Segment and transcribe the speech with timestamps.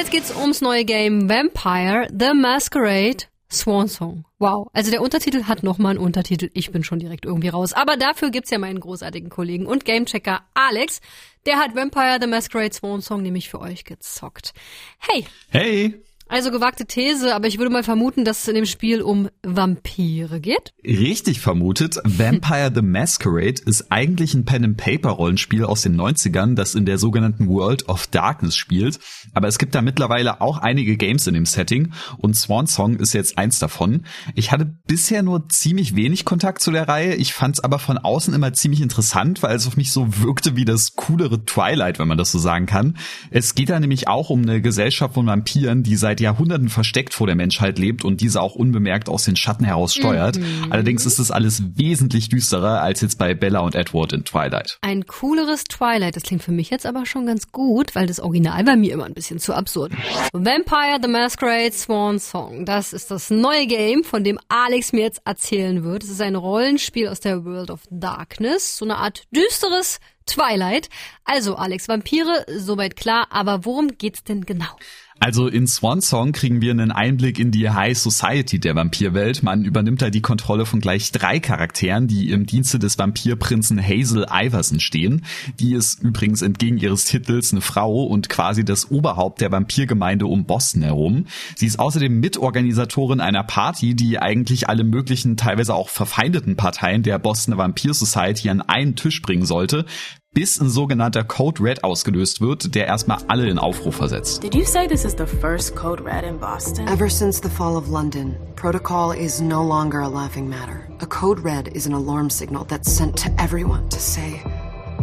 [0.00, 4.24] jetzt geht's ums neue Game Vampire The Masquerade Swan Song.
[4.38, 4.70] Wow.
[4.72, 6.48] Also der Untertitel hat nochmal einen Untertitel.
[6.54, 7.74] Ich bin schon direkt irgendwie raus.
[7.74, 11.02] Aber dafür gibt's ja meinen großartigen Kollegen und Gamechecker Alex.
[11.44, 14.54] Der hat Vampire The Masquerade Swan Song nämlich für euch gezockt.
[15.00, 15.26] Hey.
[15.50, 16.02] Hey.
[16.30, 20.38] Also gewagte These, aber ich würde mal vermuten, dass es in dem Spiel um Vampire
[20.38, 20.72] geht.
[20.84, 21.96] Richtig vermutet.
[22.04, 27.88] Vampire the Masquerade ist eigentlich ein Pen-and-Paper-Rollenspiel aus den 90ern, das in der sogenannten World
[27.88, 29.00] of Darkness spielt.
[29.34, 33.12] Aber es gibt da mittlerweile auch einige Games in dem Setting und Swan Song ist
[33.12, 34.04] jetzt eins davon.
[34.36, 37.16] Ich hatte bisher nur ziemlich wenig Kontakt zu der Reihe.
[37.16, 40.54] Ich fand es aber von außen immer ziemlich interessant, weil es auf mich so wirkte
[40.54, 42.96] wie das coolere Twilight, wenn man das so sagen kann.
[43.32, 47.26] Es geht da nämlich auch um eine Gesellschaft von Vampiren, die seit Jahrhunderten versteckt vor
[47.26, 50.38] der Menschheit lebt und diese auch unbemerkt aus den Schatten heraus steuert.
[50.38, 50.66] Mhm.
[50.70, 54.78] Allerdings ist es alles wesentlich düsterer als jetzt bei Bella und Edward in Twilight.
[54.82, 58.66] Ein cooleres Twilight, das klingt für mich jetzt aber schon ganz gut, weil das Original
[58.66, 59.92] war mir immer ein bisschen zu absurd.
[60.32, 65.22] Vampire the Masquerade Swan Song, das ist das neue Game, von dem Alex mir jetzt
[65.24, 66.04] erzählen wird.
[66.04, 69.98] Es ist ein Rollenspiel aus der World of Darkness, so eine Art düsteres
[70.30, 70.88] Twilight.
[71.24, 74.76] Also Alex, Vampire, soweit klar, aber worum geht's denn genau?
[75.22, 79.42] Also in Swan Song kriegen wir einen Einblick in die High Society der Vampirwelt.
[79.42, 84.26] Man übernimmt da die Kontrolle von gleich drei Charakteren, die im Dienste des Vampirprinzen Hazel
[84.32, 85.26] Iverson stehen.
[85.58, 90.46] Die ist übrigens entgegen ihres Titels eine Frau und quasi das Oberhaupt der Vampirgemeinde um
[90.46, 91.26] Boston herum.
[91.54, 97.18] Sie ist außerdem Mitorganisatorin einer Party, die eigentlich alle möglichen, teilweise auch verfeindeten Parteien der
[97.18, 99.84] Boston Vampir Society an einen Tisch bringen sollte
[100.32, 104.42] bis ein sogenannter Code Red ausgelöst wird, der erstmal alle in Aufruhr versetzt.
[104.42, 106.86] Did you say this is the first Code Red in Boston?
[106.86, 110.88] Ever since the fall of London, protocol is no longer a laughing matter.
[111.00, 114.40] A Code Red is an alarm signal that's sent to everyone to say,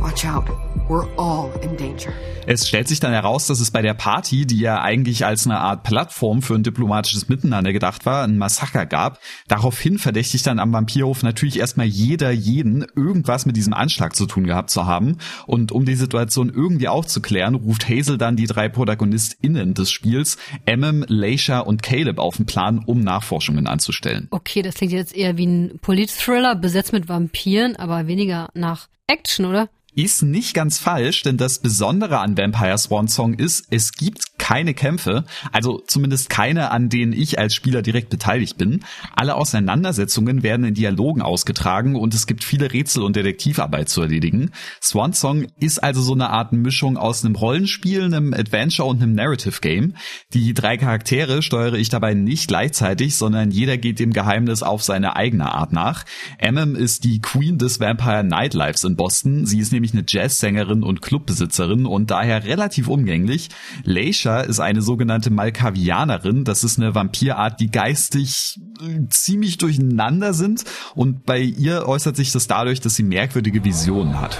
[0.08, 0.46] watch out.
[0.88, 2.14] We're all in danger.
[2.46, 5.60] Es stellt sich dann heraus, dass es bei der Party, die ja eigentlich als eine
[5.60, 9.20] Art Plattform für ein diplomatisches Miteinander gedacht war, ein Massaker gab.
[9.50, 14.46] Daraufhin verdächtigt dann am Vampirhof natürlich erstmal jeder jeden, irgendwas mit diesem Anschlag zu tun
[14.46, 15.18] gehabt zu haben.
[15.46, 21.04] Und um die Situation irgendwie aufzuklären, ruft Hazel dann die drei ProtagonistInnen des Spiels, Emmem,
[21.10, 24.30] Leisha und Caleb auf den Plan, um Nachforschungen anzustellen.
[24.32, 29.46] Okay, das klingt jetzt eher wie ein Polit-Thriller, besetzt mit Vampiren, aber weniger nach Action,
[29.46, 29.70] oder?
[29.98, 34.74] ist nicht ganz falsch, denn das Besondere an Vampire Swan Song ist, es gibt keine
[34.74, 38.86] Kämpfe, also zumindest keine, an denen ich als Spieler direkt beteiligt bin.
[39.14, 44.52] Alle Auseinandersetzungen werden in Dialogen ausgetragen und es gibt viele Rätsel und Detektivarbeit zu erledigen.
[44.82, 45.12] Swan
[45.60, 49.96] ist also so eine Art Mischung aus einem Rollenspiel, einem Adventure und einem Narrative Game.
[50.34, 55.18] Die drei Charaktere steuere ich dabei nicht gleichzeitig, sondern jeder geht dem Geheimnis auf seine
[55.18, 56.06] eigene Art nach.
[56.38, 59.46] Emmem ist die Queen des Vampire Nightlives in Boston.
[59.46, 63.50] Sie ist nämlich eine Jazzsängerin und Clubbesitzerin und daher relativ umgänglich.
[63.84, 66.44] Leisha ist eine sogenannte Malkavianerin.
[66.44, 70.64] Das ist eine Vampirart, die geistig äh, ziemlich durcheinander sind
[70.96, 74.40] und bei ihr äußert sich das dadurch, dass sie merkwürdige Visionen hat.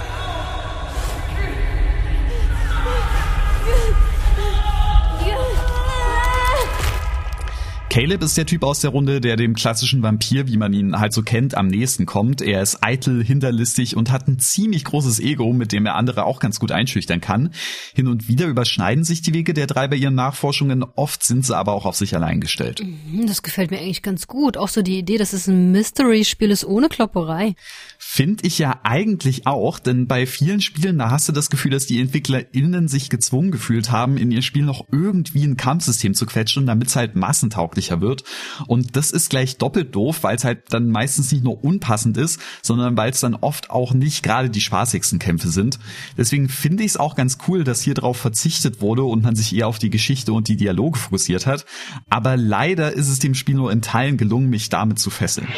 [7.98, 11.12] Caleb ist der Typ aus der Runde, der dem klassischen Vampir, wie man ihn halt
[11.12, 12.40] so kennt, am nächsten kommt.
[12.40, 16.38] Er ist eitel, hinterlistig und hat ein ziemlich großes Ego, mit dem er andere auch
[16.38, 17.50] ganz gut einschüchtern kann.
[17.96, 21.56] Hin und wieder überschneiden sich die Wege der drei bei ihren Nachforschungen, oft sind sie
[21.56, 22.84] aber auch auf sich allein gestellt.
[22.84, 24.56] Mhm, das gefällt mir eigentlich ganz gut.
[24.56, 27.56] Auch so die Idee, dass es ein Mystery-Spiel ist ohne Klopperei.
[27.98, 31.86] Finde ich ja eigentlich auch, denn bei vielen Spielen, da hast du das Gefühl, dass
[31.86, 36.64] die EntwicklerInnen sich gezwungen gefühlt haben, in ihr Spiel noch irgendwie ein Kampfsystem zu quetschen,
[36.64, 38.24] damit es halt massentauglich unsicher wird.
[38.66, 42.40] Und das ist gleich doppelt doof, weil es halt dann meistens nicht nur unpassend ist,
[42.62, 45.78] sondern weil es dann oft auch nicht gerade die spaßigsten Kämpfe sind.
[46.16, 49.54] Deswegen finde ich es auch ganz cool, dass hier drauf verzichtet wurde und man sich
[49.54, 51.64] eher auf die Geschichte und die Dialoge fokussiert hat.
[52.10, 55.48] Aber leider ist es dem Spiel nur in Teilen gelungen, mich damit zu fesseln.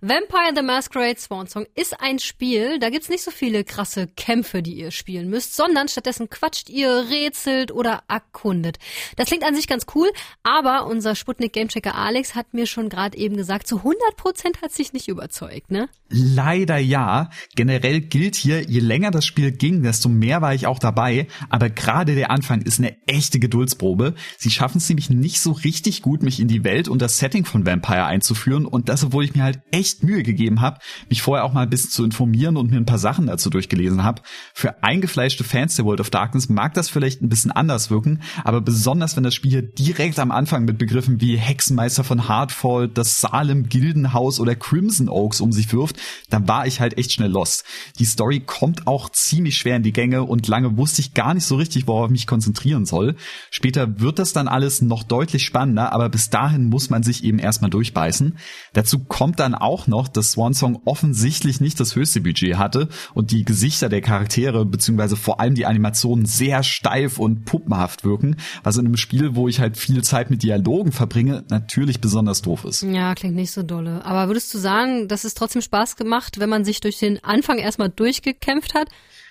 [0.00, 4.62] Vampire the Masquerade Swan Song ist ein Spiel, da gibt's nicht so viele krasse Kämpfe,
[4.62, 8.78] die ihr spielen müsst, sondern stattdessen quatscht ihr, rätselt oder erkundet.
[9.16, 10.08] Das klingt an sich ganz cool,
[10.44, 14.92] aber unser Sputnik Gamechecker Alex hat mir schon gerade eben gesagt, zu 100% hat sich
[14.92, 15.88] nicht überzeugt, ne?
[16.10, 17.30] Leider ja.
[17.56, 21.70] Generell gilt hier, je länger das Spiel ging, desto mehr war ich auch dabei, aber
[21.70, 24.14] gerade der Anfang ist eine echte Geduldsprobe.
[24.36, 27.44] Sie schaffen es nämlich nicht so richtig gut, mich in die Welt und das Setting
[27.44, 31.22] von Vampire einzuführen und das, obwohl ich mir halt echt echt Mühe gegeben habe, mich
[31.22, 34.22] vorher auch mal ein bisschen zu informieren und mir ein paar Sachen dazu durchgelesen habe.
[34.52, 38.60] Für eingefleischte Fans der World of Darkness mag das vielleicht ein bisschen anders wirken, aber
[38.60, 43.20] besonders wenn das Spiel hier direkt am Anfang mit Begriffen wie Hexenmeister von Hardfall, das
[43.20, 45.96] Salem Gildenhaus oder Crimson Oaks um sich wirft,
[46.28, 47.64] dann war ich halt echt schnell lost.
[47.98, 51.44] Die Story kommt auch ziemlich schwer in die Gänge und lange wusste ich gar nicht
[51.44, 53.16] so richtig, worauf ich mich konzentrieren soll.
[53.50, 57.38] Später wird das dann alles noch deutlich spannender, aber bis dahin muss man sich eben
[57.38, 58.36] erstmal durchbeißen.
[58.72, 63.30] Dazu kommt dann auch noch, dass Swan Song offensichtlich nicht das höchste Budget hatte und
[63.30, 68.76] die Gesichter der Charaktere beziehungsweise vor allem die Animationen sehr steif und puppenhaft wirken, was
[68.76, 72.82] in einem Spiel, wo ich halt viel Zeit mit Dialogen verbringe, natürlich besonders doof ist.
[72.82, 74.04] Ja, klingt nicht so dolle.
[74.04, 77.58] Aber würdest du sagen, dass es trotzdem Spaß gemacht, wenn man sich durch den Anfang
[77.58, 78.88] erstmal durchgekämpft hat?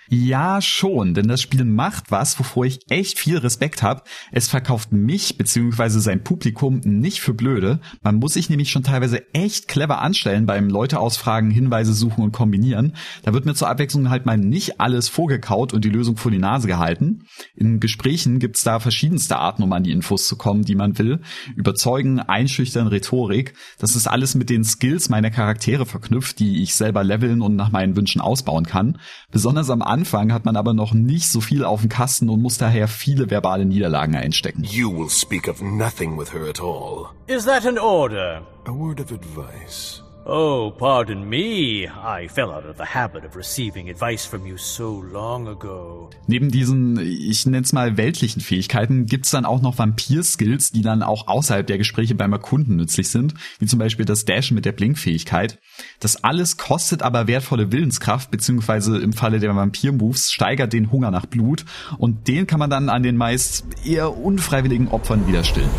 [0.09, 4.03] Ja, schon, denn das Spiel macht was, wovor ich echt viel Respekt habe.
[4.31, 5.99] Es verkauft mich bzw.
[5.99, 7.79] sein Publikum nicht für blöde.
[8.01, 12.31] Man muss sich nämlich schon teilweise echt clever anstellen beim Leute ausfragen, Hinweise suchen und
[12.31, 12.93] kombinieren.
[13.23, 16.39] Da wird mir zur Abwechslung halt mal nicht alles vorgekaut und die Lösung vor die
[16.39, 17.25] Nase gehalten.
[17.55, 21.19] In Gesprächen gibt's da verschiedenste Arten, um an die Infos zu kommen, die man will.
[21.55, 23.55] Überzeugen, einschüchtern, Rhetorik.
[23.77, 27.71] Das ist alles mit den Skills meiner Charaktere verknüpft, die ich selber leveln und nach
[27.71, 28.99] meinen Wünschen ausbauen kann.
[29.31, 32.57] Besonders am Anfang hat man aber noch nicht so viel auf dem Kasten und muss
[32.57, 34.63] daher viele verbale Niederlagen einstecken.
[34.63, 37.07] You will speak of nothing with her at all.
[37.27, 38.41] Is that an order?
[38.65, 40.03] A word of advice.
[40.29, 41.87] Oh, pardon me.
[41.87, 46.09] I fell out of the habit of receiving advice from you so long ago.
[46.27, 51.29] Neben diesen, ich nenn's mal weltlichen Fähigkeiten, gibt's dann auch noch Vampir-Skills, die dann auch
[51.29, 55.59] außerhalb der Gespräche beim Erkunden nützlich sind, wie zum Beispiel das Dashen mit der Blinkfähigkeit.
[56.01, 61.25] Das alles kostet aber wertvolle Willenskraft, beziehungsweise im Falle der Vampir-Moves steigert den Hunger nach
[61.25, 61.63] Blut
[61.99, 65.69] und den kann man dann an den meist eher unfreiwilligen Opfern wieder stillen.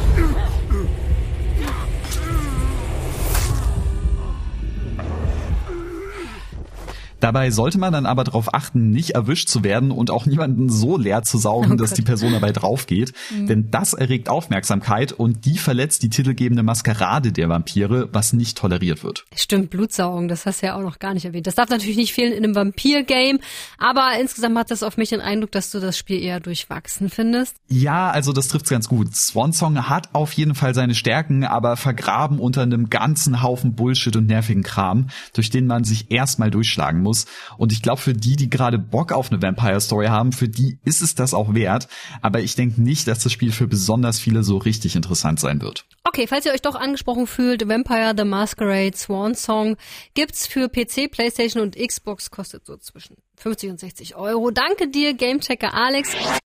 [7.28, 10.96] Dabei sollte man dann aber darauf achten, nicht erwischt zu werden und auch niemanden so
[10.96, 13.12] leer zu saugen, oh dass die Person dabei drauf geht.
[13.28, 13.46] Mhm.
[13.46, 19.04] Denn das erregt Aufmerksamkeit und die verletzt die titelgebende Maskerade der Vampire, was nicht toleriert
[19.04, 19.26] wird.
[19.36, 21.46] Stimmt, Blutsaugung, das hast du ja auch noch gar nicht erwähnt.
[21.46, 23.40] Das darf natürlich nicht fehlen in einem Vampir-Game,
[23.76, 27.56] aber insgesamt hat das auf mich den Eindruck, dass du das Spiel eher durchwachsen findest.
[27.68, 29.14] Ja, also das trifft's ganz gut.
[29.14, 34.28] Swansong hat auf jeden Fall seine Stärken, aber vergraben unter einem ganzen Haufen Bullshit und
[34.28, 37.26] nervigen Kram, durch den man sich erstmal durchschlagen muss muss.
[37.56, 40.78] Und ich glaube, für die, die gerade Bock auf eine Vampire Story haben, für die
[40.84, 41.88] ist es das auch wert.
[42.22, 45.86] Aber ich denke nicht, dass das Spiel für besonders viele so richtig interessant sein wird.
[46.04, 49.76] Okay, falls ihr euch doch angesprochen fühlt, Vampire the Masquerade Swan Song
[50.14, 54.50] gibt's für PC, PlayStation und Xbox, kostet so zwischen 50 und 60 Euro.
[54.50, 56.10] Danke dir, Gamechecker Alex.